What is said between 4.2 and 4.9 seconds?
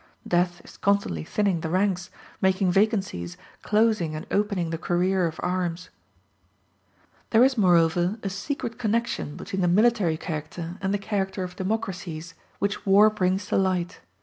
opening the